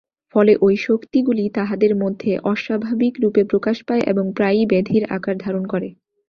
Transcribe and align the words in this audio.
ফলে 0.35 0.53
ঐ 0.61 0.69
শক্তিগুলি 0.79 1.45
তাঁহাদের 1.49 1.93
মধ্যে 1.95 2.31
অস্বাভাবিকরূপে 2.43 3.41
প্রকাশ 3.43 3.77
পায় 3.83 4.03
এবং 4.07 4.25
প্রায়ই 4.33 4.65
ব্যাধির 4.65 5.03
আকার 5.09 5.35
ধারণ 5.37 5.63
করে। 5.67 5.89